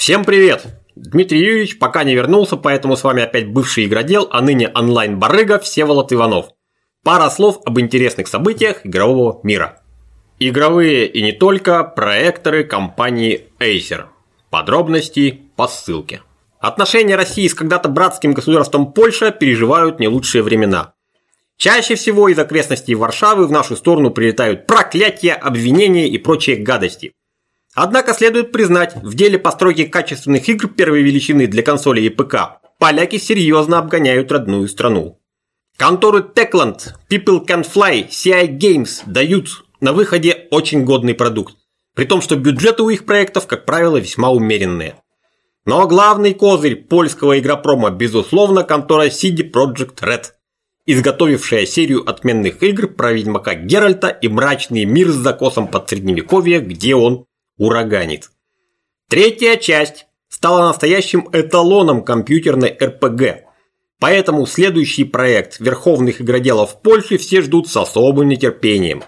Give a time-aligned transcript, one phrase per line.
[0.00, 0.64] Всем привет!
[0.96, 6.10] Дмитрий Юрьевич пока не вернулся, поэтому с вами опять бывший игродел, а ныне онлайн-барыга Всеволод
[6.10, 6.46] Иванов.
[7.04, 9.82] Пара слов об интересных событиях игрового мира.
[10.38, 14.06] Игровые и не только проекторы компании Acer.
[14.48, 16.22] Подробности по ссылке.
[16.60, 20.94] Отношения России с когда-то братским государством Польша переживают не лучшие времена.
[21.58, 27.12] Чаще всего из окрестностей Варшавы в нашу сторону прилетают проклятия, обвинения и прочие гадости.
[27.74, 33.18] Однако следует признать, в деле постройки качественных игр первой величины для консолей и ПК поляки
[33.18, 35.20] серьезно обгоняют родную страну.
[35.76, 41.54] Конторы Techland, People Can Fly, CI Games дают на выходе очень годный продукт,
[41.94, 44.96] при том, что бюджеты у их проектов, как правило, весьма умеренные.
[45.64, 50.24] Но главный козырь польского игропрома, безусловно, контора CD Projekt Red,
[50.86, 56.94] изготовившая серию отменных игр про Ведьмака Геральта и мрачный мир с закосом под средневековье, где
[56.94, 57.26] он
[57.60, 58.30] ураганит.
[59.08, 63.44] Третья часть стала настоящим эталоном компьютерной РПГ,
[64.00, 69.04] поэтому следующий проект верховных игроделов Польши все ждут с особым нетерпением.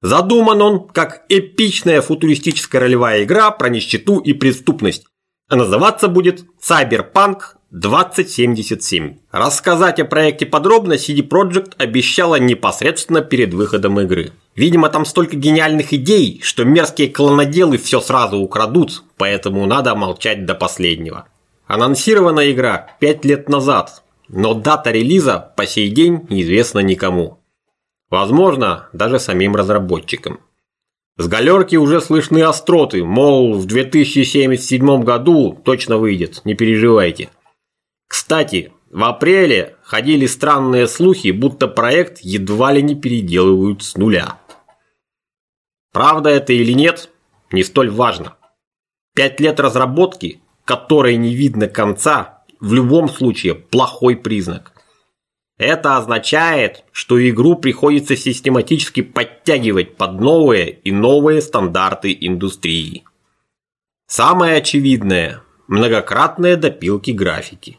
[0.00, 5.06] Задуман он как эпичная футуристическая ролевая игра про нищету и преступность,
[5.48, 7.40] а называться будет Cyberpunk
[7.70, 9.18] 2077.
[9.30, 14.32] Рассказать о проекте подробно CD Projekt обещала непосредственно перед выходом игры.
[14.56, 20.54] Видимо, там столько гениальных идей, что мерзкие клоноделы все сразу украдут, поэтому надо молчать до
[20.54, 21.26] последнего.
[21.66, 27.40] Анонсирована игра 5 лет назад, но дата релиза по сей день неизвестна никому.
[28.10, 30.38] Возможно, даже самим разработчикам.
[31.16, 37.30] С галерки уже слышны остроты, мол, в 2077 году точно выйдет, не переживайте.
[38.08, 44.38] Кстати, в апреле ходили странные слухи, будто проект едва ли не переделывают с нуля.
[45.94, 47.08] Правда это или нет,
[47.52, 48.36] не столь важно.
[49.14, 54.72] Пять лет разработки, которой не видно конца, в любом случае плохой признак.
[55.56, 63.04] Это означает, что игру приходится систематически подтягивать под новые и новые стандарты индустрии.
[64.08, 67.78] Самое очевидное– многократные допилки графики.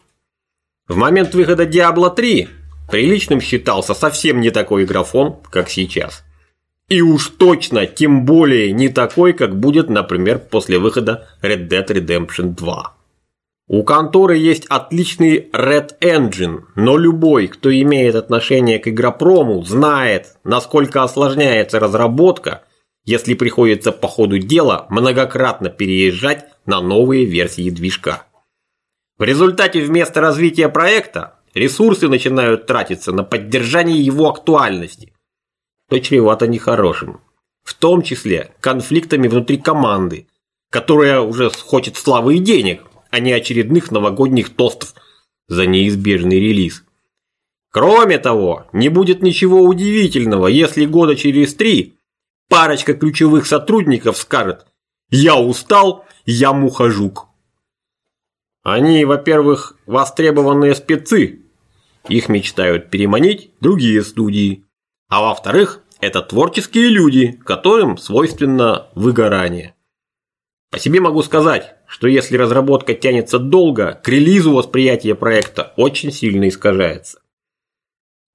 [0.88, 2.48] В момент выхода Diablo 3
[2.90, 6.24] приличным считался совсем не такой графон, как сейчас.
[6.88, 12.56] И уж точно, тем более не такой, как будет, например, после выхода Red Dead Redemption
[12.56, 12.96] 2.
[13.68, 21.02] У конторы есть отличный Red Engine, но любой, кто имеет отношение к игропрому, знает, насколько
[21.02, 22.62] осложняется разработка,
[23.06, 28.28] если приходится по ходу дела многократно переезжать на новые версии движка.
[29.18, 35.15] В результате вместо развития проекта ресурсы начинают тратиться на поддержание его актуальности,
[35.90, 37.22] то чревато нехорошим.
[37.64, 40.28] В том числе конфликтами внутри команды,
[40.70, 44.94] которая уже хочет славы и денег, а не очередных новогодних тостов
[45.48, 46.84] за неизбежный релиз.
[47.72, 51.98] Кроме того, не будет ничего удивительного, если года через три
[52.50, 54.66] парочка ключевых сотрудников скажет
[55.10, 57.28] «Я устал, я мухожук».
[58.64, 61.42] Они, во-первых, востребованные спецы,
[62.08, 64.64] их мечтают переманить другие студии.
[65.08, 69.76] А во-вторых, это творческие люди, которым свойственно выгорание.
[70.72, 76.48] По себе могу сказать, что если разработка тянется долго, к релизу восприятие проекта очень сильно
[76.48, 77.20] искажается.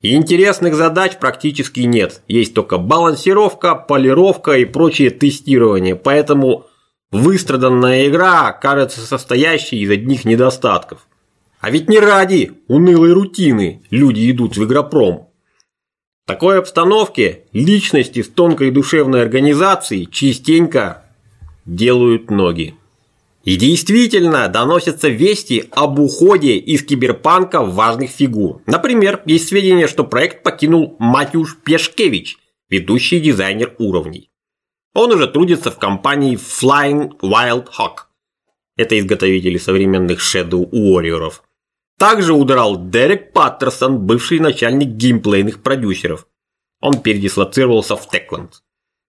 [0.01, 6.67] И интересных задач практически нет, есть только балансировка, полировка и прочее тестирование, поэтому
[7.11, 11.07] выстраданная игра кажется состоящей из одних недостатков.
[11.61, 15.30] А ведь не ради унылой рутины люди идут в игропром
[16.31, 21.03] такой обстановке личности с тонкой душевной организацией частенько
[21.67, 22.77] делают ноги.
[23.43, 28.63] И действительно доносятся вести об уходе из киберпанка важных фигур.
[28.67, 32.39] Например, есть сведения, что проект покинул Матюш Пешкевич,
[32.69, 34.31] ведущий дизайнер уровней.
[34.95, 38.07] Он уже трудится в компании Flying Wild Hawk.
[38.77, 41.33] Это изготовители современных Shadow Warrior.
[42.01, 46.27] Также удрал Дерек Паттерсон, бывший начальник геймплейных продюсеров.
[46.81, 48.63] Он передислоцировался в Текланд.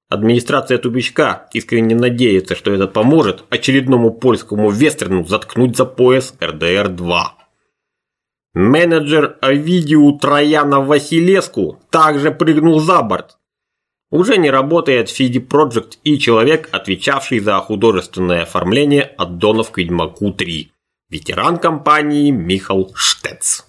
[0.09, 7.21] Администрация Тубичка искренне надеется, что это поможет очередному польскому вестерну заткнуть за пояс РДР-2.
[8.55, 13.37] Менеджер Овидиу Трояна Василеску также прыгнул за борт.
[14.09, 20.73] Уже не работает CD Projekt и человек, отвечавший за художественное оформление аддонов к Ведьмаку 3
[21.11, 23.67] ветеран компании Михал Штец.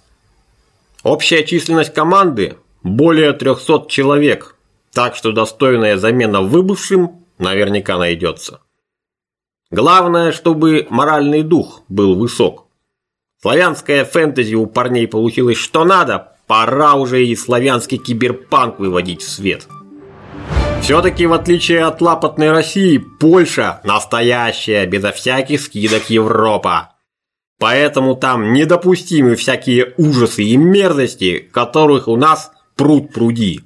[1.03, 4.57] Общая численность команды более 300 человек,
[4.93, 8.61] так что достойная замена выбывшим наверняка найдется.
[9.71, 12.67] Главное, чтобы моральный дух был высок.
[13.41, 19.67] Славянская фэнтези у парней получилось что надо, пора уже и славянский киберпанк выводить в свет.
[20.83, 26.92] Все-таки, в отличие от лапотной России, Польша– настоящая, безо всяких скидок Европа.
[27.63, 33.61] Поэтому там недопустимы всякие ужасы и мерзости, которых у нас пруд пруди.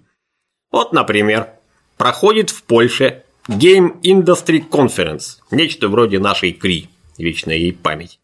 [0.71, 1.49] Вот, например,
[1.97, 8.21] проходит в Польше Game Industry Conference, нечто вроде нашей КРИ, вечная ей память.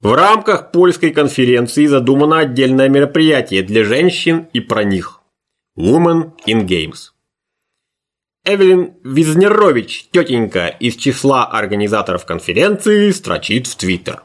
[0.00, 5.22] В рамках польской конференции задумано отдельное мероприятие для женщин и про них–
[5.76, 7.10] Women in Games.
[8.44, 14.22] Эвелин Визнерович, тетенька из числа организаторов конференции, строчит в Твиттер.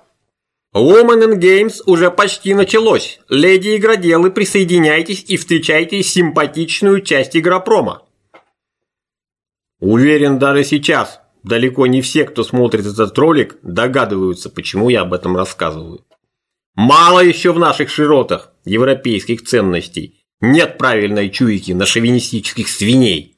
[0.74, 3.20] Women in Games уже почти началось.
[3.28, 8.04] Леди игроделы, присоединяйтесь и встречайте симпатичную часть игропрома.
[9.82, 15.36] Уверен, даже сейчас далеко не все, кто смотрит этот ролик, догадываются, почему я об этом
[15.36, 16.06] рассказываю.
[16.76, 20.24] Мало еще в наших широтах европейских ценностей.
[20.40, 23.36] Нет правильной чуйки на шовинистических свиней.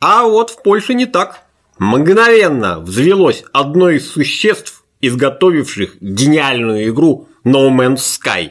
[0.00, 1.44] А вот в Польше не так.
[1.78, 8.50] Мгновенно взвелось одно из существ, изготовивших гениальную игру No Man's Sky.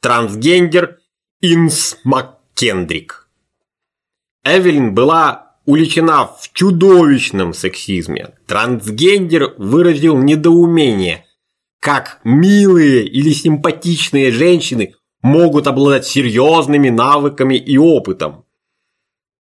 [0.00, 0.98] Трансгендер
[1.40, 3.28] Инс Маккендрик.
[4.44, 8.34] Эвелин была уличена в чудовищном сексизме.
[8.46, 11.26] Трансгендер выразил недоумение,
[11.80, 18.44] как милые или симпатичные женщины могут обладать серьезными навыками и опытом.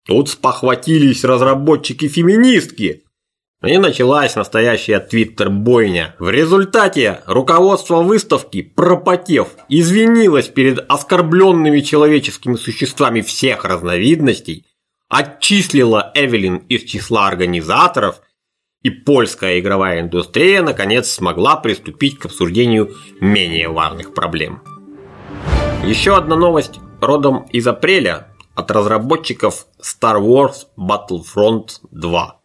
[0.04, 3.05] Тут спохватились разработчики-феминистки.
[3.66, 6.14] И началась настоящая твиттер-бойня.
[6.20, 14.66] В результате руководство выставки, пропотев, извинилось перед оскорбленными человеческими существами всех разновидностей,
[15.08, 18.20] отчислила Эвелин из числа организаторов,
[18.82, 24.62] и польская игровая индустрия наконец смогла приступить к обсуждению менее важных проблем.
[25.84, 32.35] Еще одна новость родом из апреля от разработчиков Star Wars Battlefront 2.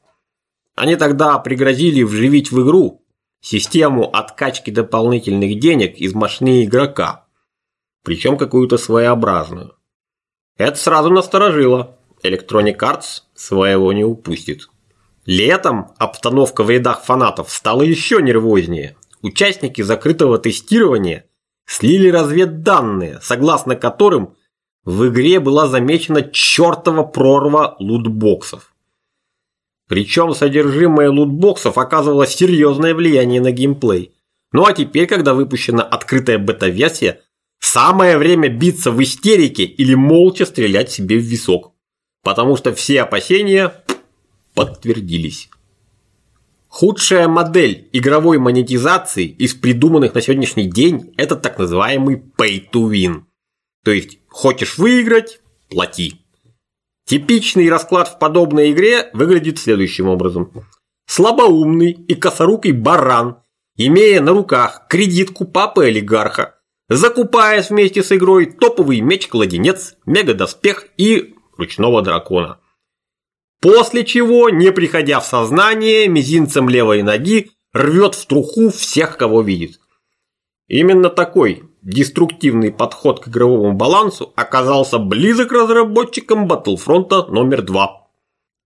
[0.82, 3.04] Они тогда пригрозили вживить в игру
[3.40, 7.28] систему откачки дополнительных денег из машины игрока,
[8.04, 9.76] причем какую-то своеобразную.
[10.58, 12.00] Это сразу насторожило.
[12.24, 14.70] Electronic Arts своего не упустит.
[15.28, 18.98] Летом обстановка в рядах фанатов стала еще нервознее.
[19.22, 21.26] Участники закрытого тестирования
[21.68, 24.34] слили разведданные, согласно которым
[24.84, 28.71] в игре была замечена чертова прорва лутбоксов.
[29.92, 34.14] Причем содержимое лутбоксов оказывало серьезное влияние на геймплей.
[34.54, 37.20] Ну а теперь, когда выпущена открытая бета-версия,
[37.60, 41.74] самое время биться в истерике или молча стрелять себе в висок.
[42.24, 43.84] Потому что все опасения
[44.56, 45.50] подтвердились.
[46.70, 53.24] Худшая модель игровой монетизации из придуманных на сегодняшний день– это так называемый pay to win.
[53.84, 56.21] То есть Хочешь выиграть– плати.
[57.06, 60.52] Типичный расклад в подобной игре выглядит следующим образом.
[61.08, 63.38] Слабоумный и косорукий баран,
[63.76, 66.56] имея на руках кредитку папы-олигарха,
[66.90, 72.60] закупает вместе с игрой топовый меч-кладенец, мега-доспех и ручного дракона.
[73.62, 79.80] После чего, не приходя в сознание, мизинцем левой ноги рвет в труху всех, кого видит.
[80.68, 88.08] Именно такой деструктивный подход к игровому балансу оказался близок разработчикам Battlefront номер 2.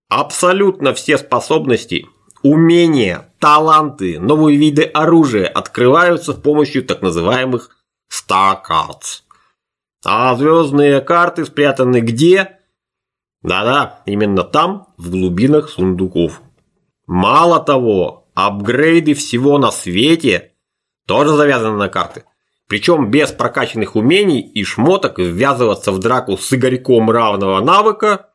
[0.08, 2.06] Абсолютно все способности,
[2.42, 7.70] умения, таланты, новые виды оружия открываются с помощью так называемых
[8.12, 9.22] Star Cards.
[10.04, 12.60] А звездные карты спрятаны где?
[13.42, 16.42] Да-да, именно там, в глубинах сундуков.
[17.06, 20.52] Мало того, апгрейды всего на свете
[21.06, 22.24] тоже завязаны на карты–
[22.68, 28.30] причем без прокачанных умений и шмоток ввязываться в драку с Игорьком равного навыка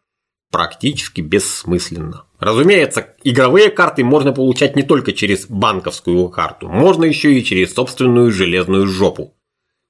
[0.51, 2.25] практически бессмысленно.
[2.39, 8.31] Разумеется, игровые карты можно получать не только через банковскую карту, можно еще и через собственную
[8.31, 9.35] железную жопу.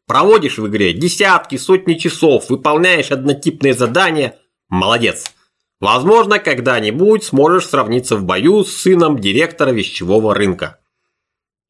[0.07, 4.35] Проводишь в игре десятки, сотни часов, выполняешь однотипные задания–
[4.69, 5.31] молодец.
[5.79, 10.80] Возможно, когда-нибудь сможешь сравниться в бою с сыном директора вещевого рынка.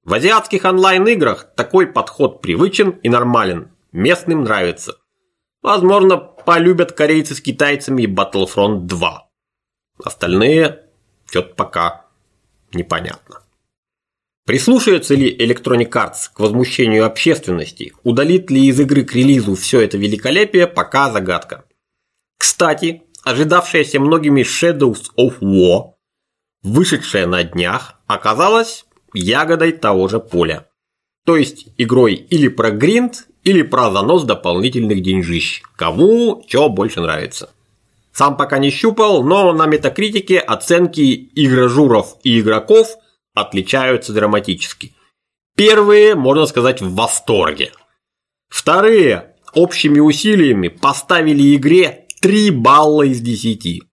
[0.03, 4.97] В азиатских онлайн-играх такой подход привычен и нормален, местным нравится.
[5.61, 9.29] Возможно, полюбят корейцы с китайцами и Battlefront 2.
[10.03, 10.85] Остальные
[11.27, 12.05] что-то пока
[12.73, 13.43] непонятно.
[14.45, 19.97] Прислушается ли Electronic Arts к возмущению общественности, удалит ли из игры к релизу все это
[19.97, 21.65] великолепие, пока загадка.
[22.39, 25.93] Кстати, ожидавшаяся многими Shadows of War
[26.63, 30.67] вышедшая на днях, оказалась ягодой того же поля.
[31.25, 35.61] То есть игрой или про гринд, или про занос дополнительных деньжищ.
[35.75, 37.49] Кому что больше нравится.
[38.13, 42.95] Сам пока не щупал, но на метакритике оценки игрожуров и игроков
[43.33, 44.93] отличаются драматически.
[45.55, 47.71] Первые, можно сказать, в восторге.
[48.49, 53.83] Вторые общими усилиями поставили игре 3 балла из 10.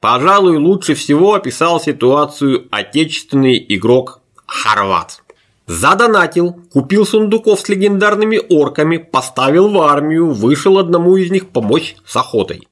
[0.00, 5.22] Пожалуй, лучше всего описал ситуацию отечественный игрок Хорват.
[5.66, 12.16] Задонатил, купил сундуков с легендарными орками, поставил в армию, вышел одному из них помочь с
[12.16, 12.66] охотой.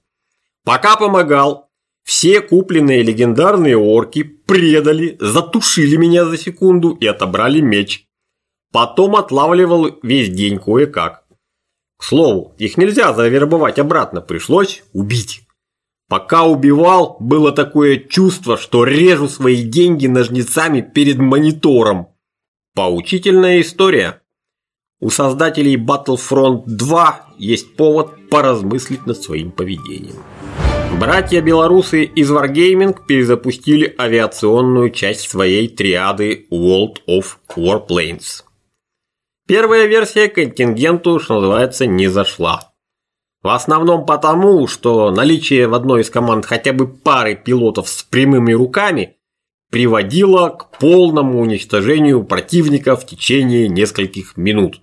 [0.64, 1.68] Пока помогал,
[2.02, 8.06] все купленные легендарные орки предали, затушили меня за секунду и отобрали меч.
[8.72, 11.24] Потом отлавливал весь день кое-как.
[11.98, 15.45] К слову, их нельзя завербовать обратно, пришлось убить.
[16.08, 22.08] Пока убивал, было такое чувство, что режу свои деньги ножницами перед монитором.
[22.74, 24.22] Поучительная история.
[25.00, 30.16] У создателей Battlefront 2 есть повод поразмыслить над своим поведением.
[31.00, 38.44] Братья белорусы из Wargaming перезапустили авиационную часть своей триады World of Warplanes.
[39.46, 42.72] Первая версия контингенту, что называется, не зашла.
[43.46, 48.50] В основном потому, что наличие в одной из команд хотя бы пары пилотов с прямыми
[48.50, 49.18] руками
[49.70, 54.80] приводило к полному уничтожению противника в течение нескольких минут.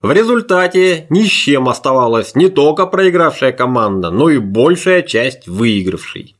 [0.00, 6.36] В результате ни с чем оставалась не только проигравшая команда, но и большая часть выигравшей.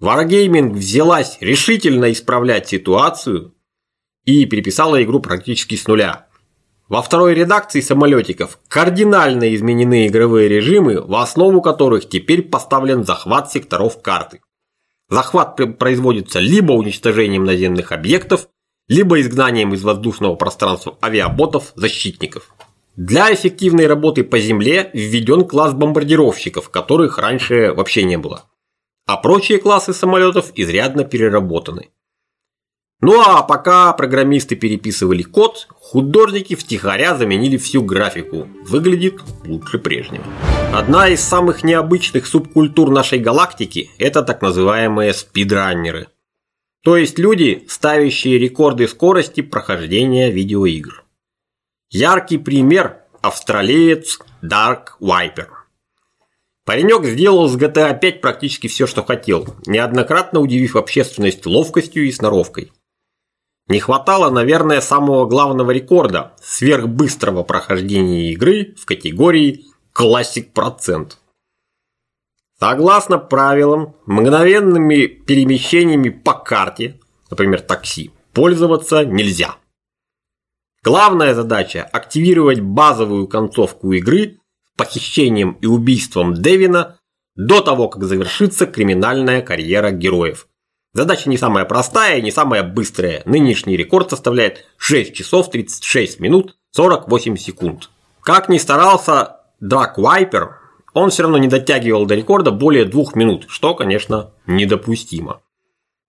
[0.00, 3.56] Wargaming взялась решительно исправлять ситуацию
[4.24, 6.28] и переписала игру практически с нуля.
[6.88, 14.02] Во второй редакции самолетиков кардинально изменены игровые режимы, в основу которых теперь поставлен захват секторов
[14.02, 14.40] карты.
[15.08, 18.48] Захват производится либо уничтожением наземных объектов,
[18.88, 22.54] либо изгнанием из воздушного пространства авиаботов-защитников.
[22.96, 28.44] Для эффективной работы по земле введен класс бомбардировщиков, которых раньше вообще не было.
[29.06, 31.90] А прочие классы самолетов изрядно переработаны.
[33.00, 38.48] Ну а пока программисты переписывали код, художники втихаря заменили всю графику.
[38.66, 40.24] Выглядит лучше прежнего.
[40.72, 46.08] Одна из самых необычных субкультур нашей галактики– это так называемые спидраннеры.
[46.82, 51.04] То есть люди, ставящие рекорды скорости прохождения видеоигр.
[51.90, 55.48] Яркий пример– австралиец Dark Viper.
[56.64, 62.72] Паренек сделал с GTA 5 практически все, что хотел, неоднократно удивив общественность ловкостью и сноровкой.
[63.68, 71.18] Не хватало, наверное, самого главного рекорда– сверхбыстрого прохождения игры в категории «Классик процент».
[72.60, 79.56] Согласно правилам, мгновенными перемещениями по карте, например, такси, пользоваться нельзя.
[80.82, 84.40] Главная задача– активировать базовую концовку игры
[84.74, 86.98] с похищением и убийством Девина
[87.34, 90.48] до того, как завершится криминальная карьера героев–
[90.94, 93.22] Задача не самая простая не самая быстрая.
[93.24, 97.90] Нынешний рекорд составляет 6 часов 36 минут 48 секунд.
[98.20, 100.60] Как ни старался Драк Вайпер,
[100.94, 105.42] он все равно не дотягивал до рекорда более двух минут, что, конечно, недопустимо.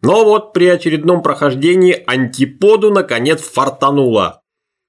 [0.01, 4.41] Но вот при очередном прохождении антиподу наконец фартануло.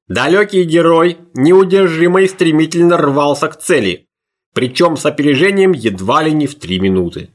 [0.08, 4.06] Далекий герой неудержимо и стремительно рвался к цели,
[4.52, 7.30] причем с опережением едва ли не в 3 минуты.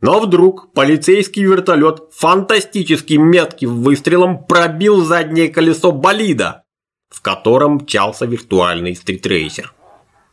[0.00, 6.64] Но вдруг полицейский вертолет фантастически метким выстрелом пробил заднее колесо болида,
[7.10, 9.74] в котором мчался виртуальный стритрейсер.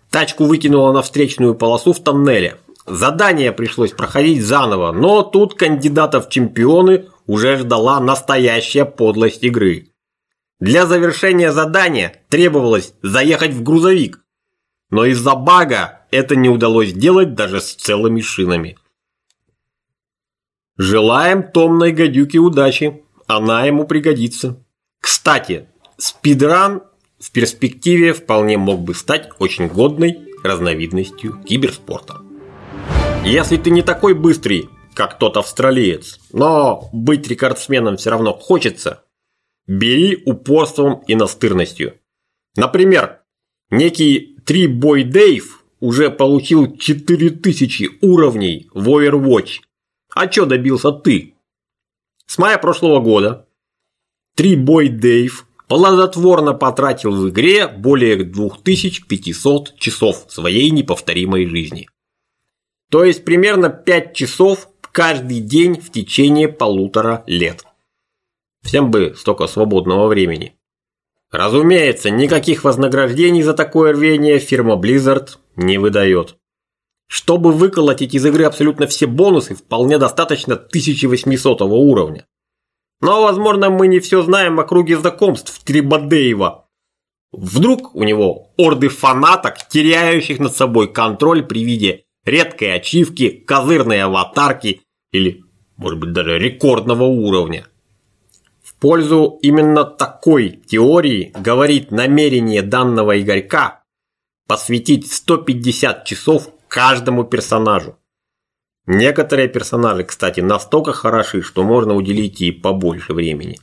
[0.09, 2.57] Тачку выкинуло на встречную полосу в тоннеле.
[2.85, 9.89] Задание пришлось проходить заново, но тут кандидатов в чемпионы уже ждала настоящая подлость игры.
[10.61, 14.21] Для завершения задания требовалось заехать в грузовик,
[14.89, 18.77] но из-за бага это не удалось сделать даже с целыми шинами–
[20.77, 24.63] Желаем томной гадюке удачи, она ему пригодится.
[25.01, 25.67] Кстати,
[25.97, 26.83] спидран
[27.19, 32.21] в перспективе вполне мог бы стать очень годной разновидностью киберспорта.
[33.25, 39.03] Если ты не такой быстрый, как тот австралиец, но быть рекордсменом все равно хочется,
[39.65, 41.95] бери упорством и настырностью.
[42.55, 43.21] Например,
[43.71, 49.59] некий Три-бой Дейв уже получил 4000 уровней в Overwatch
[50.19, 51.35] а чё добился ты?
[52.25, 53.47] С мая прошлого года
[54.35, 61.89] Три Бой Дейв плодотворно потратил в игре более 2500 часов своей неповторимой жизни.
[62.89, 67.65] То есть примерно 5 часов каждый день в течение полутора лет.
[68.63, 70.55] Всем бы столько свободного времени.
[71.31, 76.37] Разумеется, никаких вознаграждений за такое рвение фирма Blizzard не выдает.
[77.07, 82.25] Чтобы выколотить из игры абсолютно все бонусы, вполне достаточно 1800 уровня.
[82.99, 86.67] Но, возможно, мы не все знаем о круге знакомств Трибадеева.
[87.31, 94.81] Вдруг у него орды фанаток, теряющих над собой контроль при виде редкой ачивки, козырной аватарки
[95.11, 95.43] или,
[95.77, 97.67] может быть, даже рекордного уровня.
[98.63, 103.83] В пользу именно такой теории говорит намерение данного Игорька
[104.47, 107.97] посвятить 150 часов каждому персонажу.
[108.85, 113.59] Некоторые персонажи, кстати, настолько хороши, что можно уделить и побольше времени.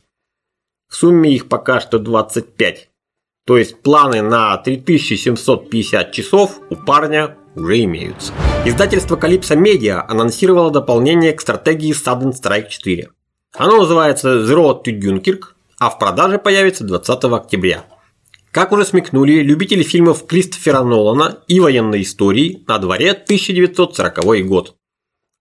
[0.88, 2.90] В сумме их пока что 25.
[3.46, 8.32] То есть планы на 3750 часов у парня уже имеются.
[8.64, 13.10] Издательство Calypso Media анонсировало дополнение к стратегии Sudden Strike 4.
[13.56, 17.84] Оно называется Zero to Dunkirk, а в продаже появится 20 октября.
[18.54, 24.76] Как уже смекнули любители фильмов Кристофера Нолана и военной истории на дворе 1940 год.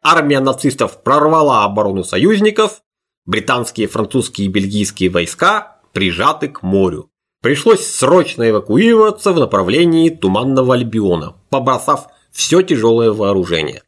[0.01, 2.82] Армия нацистов прорвала оборону союзников,
[3.27, 7.12] британские, французские и бельгийские войска прижаты к морю.
[7.43, 13.84] Пришлось срочно эвакуироваться в направлении Туманного Альбиона, побросав все тяжелое вооружение.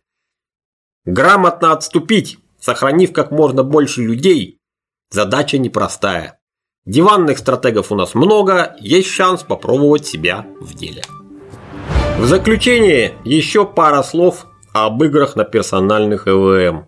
[1.04, 4.60] Грамотно отступить, сохранив как можно больше людей,
[5.10, 6.40] задача непростая.
[6.86, 11.04] Диванных стратегов у нас много, есть шанс попробовать себя в деле.
[12.18, 16.88] В заключение еще пара слов об играх на персональных ЭВМ.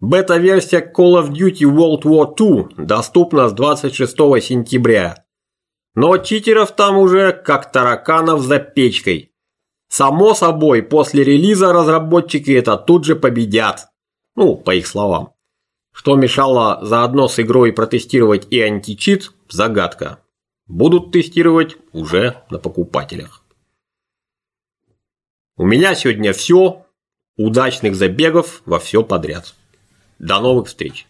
[0.00, 5.26] Бета-версия Call of Duty World War II доступна с 26 сентября
[5.96, 9.32] но читеров там уже как тараканов за печкой.
[9.88, 13.88] Само собой, после релиза разработчики это тут же победят.
[14.36, 15.32] Ну, по их словам.
[15.96, 20.18] Что мешало заодно с игрой протестировать и античит– загадка.
[20.66, 23.42] Будут тестировать уже на покупателях.
[25.56, 26.84] У меня сегодня все.
[27.38, 29.54] Удачных забегов во все подряд.
[30.18, 31.06] До новых встреч!